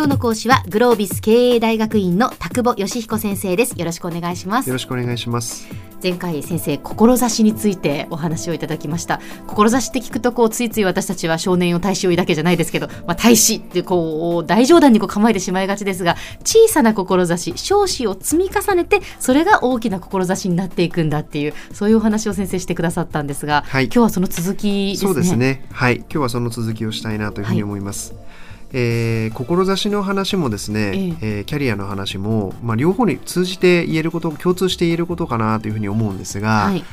[0.00, 3.78] 今日の講師はグロービス経営大学院の田久保義彦先生です。
[3.78, 4.66] よろしくお願いします。
[4.70, 5.68] よろしくお願いします。
[6.02, 9.20] 前回先生志についてお話をいただきました。
[9.46, 25.08] 志って聞くとこうついつい私たちは少年を大使を抱けじゃないですけど、まあ、大使ってこう大冗談にこう構えてしまいがちですが小さな志少子を積み重ねてそれが大きな志になっていくんだっていうそういうお話を先生してくださったんですが、はい、今日はその続きですね。
[25.08, 25.66] そうですね。
[25.70, 25.96] はい。
[25.96, 28.30] 今日はその続きをしたいなというふうに思います、はい
[28.72, 31.38] えー、志の話もですね、ええ。
[31.38, 36.84] えー、キャリアの話も、まあ、両方に通じて言えること共通して言えることかなというふうに思うんですが、はい、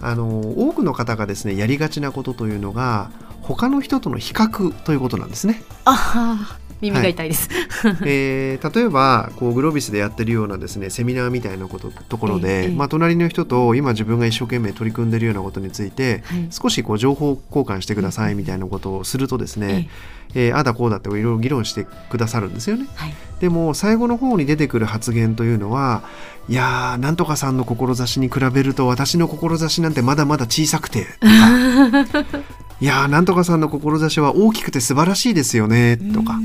[0.00, 3.10] あの多くの方がですねやりがちなことというのが
[3.42, 5.62] 他の人との比較ということなんですね。
[5.84, 19.88] あ耳が痛いです、はい、えー、例えばこうグロービスでやってるようなですねセミナーみたいなことところで、ええ、まあ、隣の人と今自分が一生懸命取り組んでるようなことについて、はい、少しこう情報交換してくださいみたいなことをするとですね、
[20.34, 20.52] ええ。
[20.52, 22.86] ー、あだこうだっていろいろ議論してくださるんですよね。
[22.94, 26.02] はい、でも最後の方に出てくる発言というのは
[26.48, 32.38] いやーなんとかさんの志に比べると私の志なんてまだまだ小さくてとか
[32.80, 36.40] いやーなんとかさんの志は大きくて素晴らしいですよねとか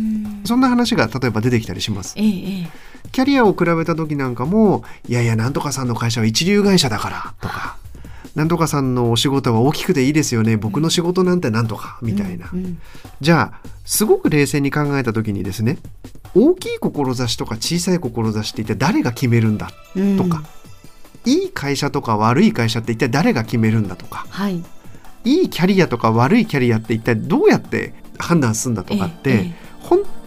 [0.45, 2.15] そんな話が例えば出てきたりします。
[2.17, 2.67] ええ、
[3.11, 7.77] キャリアを比べた時なんかもいやいやなんとかさんの会社は一流会社だからとか。
[8.35, 12.81] なんとかさんのお仕事は大きくていいですよね僕の仕事なんてなんとかみたいな、うんうん、
[13.21, 15.77] じゃあすごく冷静に考えた時にですね
[16.35, 19.71] 大きい志とか小さい志って一体誰が決めるんだ
[20.17, 20.43] とか、
[21.25, 24.61] うん、いい会社とか悪い会社って一体誰が決めるんだとか、はい、
[25.23, 29.53] いいキャリアとか悪いキャリアって一体どうやって判断するんだとかって、ええ、本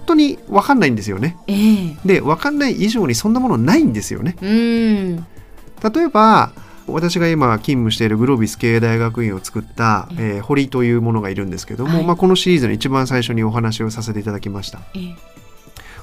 [0.09, 1.37] 当に分かんないんですよね。
[1.47, 4.37] え、で分かんない以上にそんなものないんですよね。
[4.41, 6.53] 例えば
[6.87, 14.81] 私が今勤務しているグロービス経営大学院を作った、えー、堀というものがいるんですけども、はい、まあ、このシリーズの一番最初にお話をさせていただきました。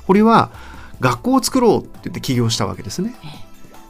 [0.05, 0.51] 堀は
[0.99, 3.15] 学校を作ろうって言って起業したわけですね。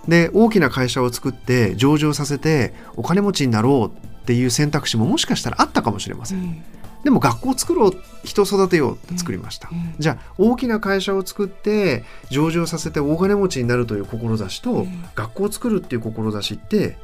[0.08, 6.40] で大きな会社を作って上場させてお金持ちになろうっていう選択肢ももしかしたらあったかもしれません。
[6.40, 6.64] うん、
[7.06, 7.92] でも学校を作ろう
[8.24, 16.98] 人を育てようって作りました、うん、じゃあ大きな会社を作って上場させて大金持ちになるという志と、うん、学校を作るっていう志って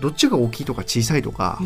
[0.00, 1.58] どっちが大きいとか小さいとか、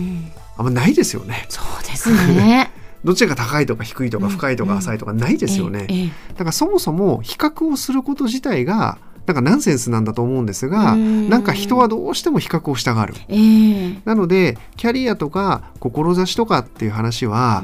[0.57, 1.47] あんまないですよね。
[1.49, 2.71] そうですね。
[3.03, 6.13] どっちが高いとか低いとか深いとか浅いとかないですよね。
[6.33, 17.63] だからそもそも比較をすること自体がなんかナンセンスなんだと思うんですがなんか人はどうしても比較をしたがる、えー、なのでキャリアとか志とかっていう話は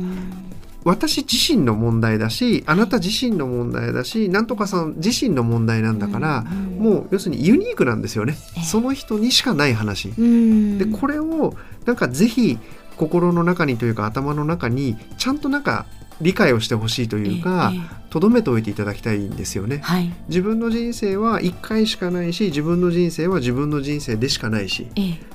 [0.85, 10.13] 私自身の問題だしあなた自身の問題だしなんとかさん自身の問題なんだから、もう要するにユニークなんですよね、その人にしかない話。
[10.13, 11.55] でこれを
[11.87, 12.59] なんかぜひ
[12.97, 15.87] 心の中にというか頭の中にちゃんとなんか
[16.21, 17.73] 理解をしてほしいというか
[18.09, 24.87] とど、めておいていただきたいんですよね、はい、自分の人生は1回しかないし自分の人生は自分の人生でしかないし、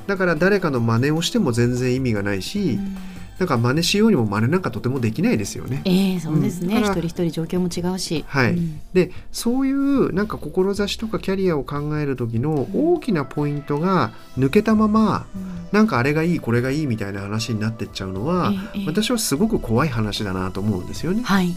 [0.07, 2.95] だから誰かの真似をしても全然意味がないし、うん
[3.39, 5.81] なんか真似しようにも真似なんかとてもできないですよね。
[5.85, 8.25] えー、そうですね、うん、一人一人状況も違うし。
[8.27, 21.23] はい、うん、でそういうなんか志とかキャリアを考える時の大きなポイントが抜けたまま、うん、なんかあれがいいこれがいいみたいな話になってっちゃうのは、えー、私はすごく怖い話だなと思うんですよね。
[21.23, 21.55] はい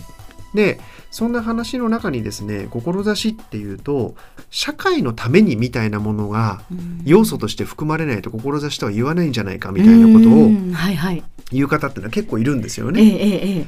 [0.54, 0.80] で
[1.10, 4.14] そんな話の中にですね志っていうと
[4.50, 6.62] 社会のためにみたいなものが
[7.04, 10.50] 要素として含まれないと志とは言わないんじゃないかみたいなことを
[11.50, 13.02] 言う方っていうのは結構いるんですよね。
[13.02, 13.66] ええ、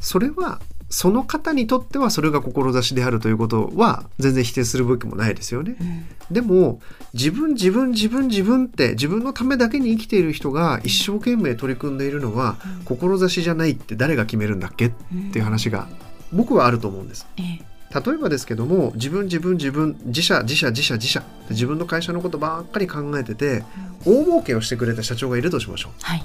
[0.00, 5.76] それはその方にとってはそれが志であるということは全然否定するべきもないですよね。
[5.80, 6.80] うん、でも
[7.14, 14.90] 自分自分自分自分って自分のためだけに生きている人が一生懸命取り組んでいるのは、志じゃないって誰が決めるんだっけっ
[15.32, 15.88] ていう話が
[16.34, 17.26] 僕はあると思うんです。
[17.38, 21.22] ええ、例えばですけども自分自分自分自社自社自社自社。
[21.50, 23.62] 自分の会社のことばっかり考えてて、
[24.06, 25.92] 大儲けをしてくれた社長がいるとしましょう。
[26.02, 26.24] はい、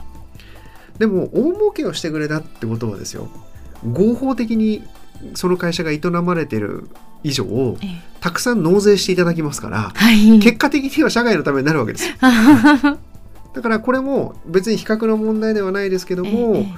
[0.97, 3.29] でも大儲けをしてくれたってことはですよ
[3.83, 4.83] 合法的に
[5.35, 6.89] その会社が営まれている
[7.23, 7.45] 以上、
[7.81, 12.15] ええ、たくさん納税していただきますから、はい、結果的には社外のためになるわけですよ。
[13.53, 16.73] だからこれも別に比較の問題ではないですけども、え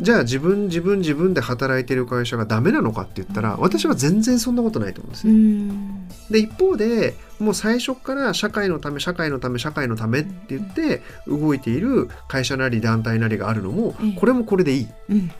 [0.00, 6.08] じゃあ自分自分自分で働いてる会社がダメなのかって言ったら私は全然そんなことないと思うんですね。
[6.30, 14.88] で一方でもう最初から社会のため社会のため社会のためって言って動いている会社なり団体なりがあるのもこれもこれでいい。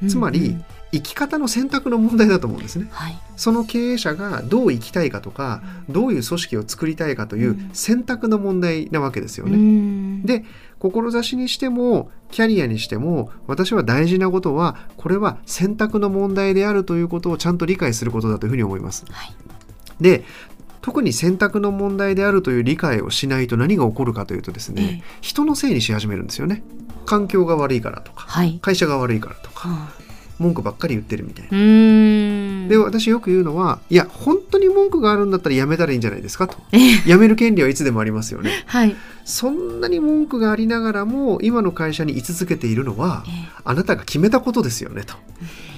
[0.08, 0.56] つまり
[0.92, 10.22] 生き方の選択の問題だと思うんですね、はい、その経営者がどう生きたいかとか、どういう組織を作りたいかという選択の問題なわけですよね。
[10.24, 10.44] で
[10.90, 19.06] 志にしてもキャリアにしても私は大事なことはこれは選択の問題であるということをちゃんと理解することだというふうに思います。
[19.10, 19.34] はい、
[20.00, 20.24] で
[20.82, 26.62] 特に選択の問題であるという理解をしないと何が起こるかというとですね、ええ、人のせいにし始めるんですよね。
[27.06, 29.92] 環境が悪いからとか、はい、会社が悪いからとか、はあ、
[30.38, 31.50] 文句ばっかり言ってるみたいな
[32.68, 43.30] で私よく言うのはいや本当に文句があるんだったらやめたらいいんじゃないですかと、えやめる権利はいつでもありますよね、はい、そんなに文句がありながらも今の会社に居続けているのは、え
[43.64, 45.14] あなたが決めたことですよねと。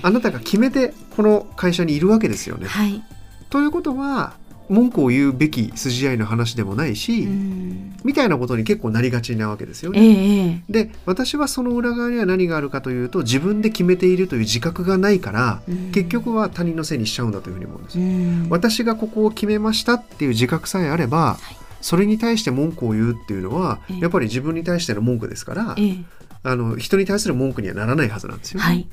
[0.03, 3.03] あなたが決めてこの会社にいるわけですよね、はい、
[3.51, 4.35] ということは
[4.69, 7.27] 文句を言うべき筋合いの話でもないし、
[8.05, 10.01] みたいなことに結構なりがちなわけですよね。
[10.01, 17.99] えー、で私はその裏側には何があるかというと自分で決めているという自覚がないから、結局は他人のせいにしちゃうんだというふうに思うんです。
[17.99, 18.05] よ。
[18.51, 26.05] 私がここを決めましたっていう自覚さえあれば、はい、それに対して文句を言うっていうのは、えー、やっぱり自分に対しての文句ですから、えー
[26.47, 28.87] あの人に対する文句にはならないはずなんですよ、ね、はい、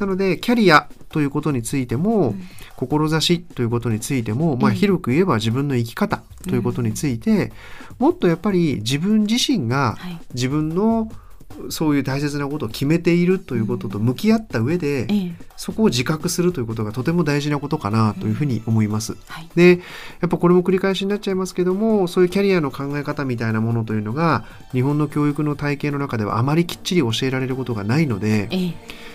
[0.00, 2.42] なのでキャリアということについても、うん、
[2.76, 7.50] 志ということについても、まあ、広く言えば自分の生き方ということについて、うん、
[7.98, 9.96] もっとやっぱり自分自身が
[10.34, 11.08] 自分の、はい
[11.70, 19.12] そういう大切なことを決めているということと向き合った上で、うん、そこを自覚するということがとても大事なことかなというふうに思います。
[19.12, 19.80] うんはい、で
[20.20, 28.48] やっぱこれも繰り返しになっちゃいますけどもそういうキャリアの考え方みたいなものというのが日本の教育の体系の中ではあまりきっちり教えられることがないので。
[28.50, 29.06] ええ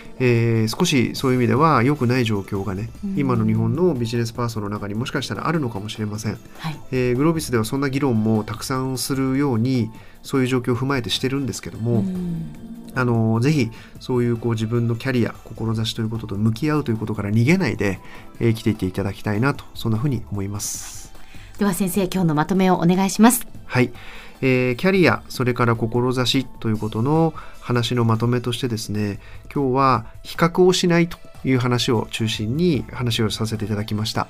[0.65, 9.89] ー、少しそういう意味では良くない状況がね、うん、今の日本のビジネスパーソンの中にもしかしたらあるのかもしれません、はい、えー、グロービスではそんな議論もたくさんするように
[10.21, 12.53] そういう状況を踏まえてしてるんですけども、うん、
[12.93, 17.99] あのぜひそういうこう自分のキャリア志ということと向き合うということから逃げないで、
[18.39, 21.11] えー、生きていっていただきたいなとそんなふうに思います。
[21.57, 23.93] では先生今日のまとめをお願いしますはい
[24.41, 29.21] えー、キャリアそれから志ということの話のまとめとしてですね
[29.53, 34.27] 今日は比較をしないという話を中心に話をさせていただきました、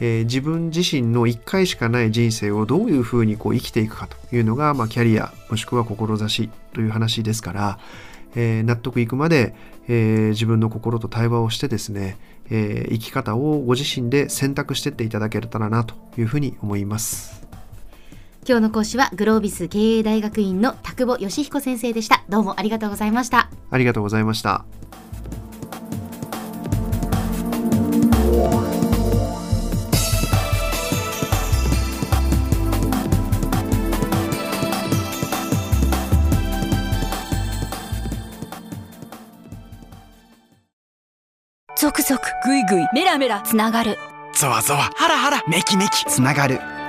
[0.00, 7.78] えー、自分自身の1回しかない人生をどういうふうにこう生きていくかというのが、まあ、キャリアもしくは志という話ですから、
[8.34, 9.54] えー、納得いくまで、
[9.86, 12.18] えー、自分の心と対話をしてですね、
[12.50, 17.39] え生き方をご自身で選択していっていただけたらなというふうに思います。
[18.50, 22.24] 今日の講師はグロービス経営大学院の田久保義彦先生でした。
[22.28, 23.48] どうもありがとうございました。
[23.70, 24.64] ありがとうございました。
[41.76, 43.96] ゾクゾクぐいぐいメラメラつながる。
[44.34, 46.04] ゾワゾワハラハラメキメキ。
[46.06, 46.60] つながる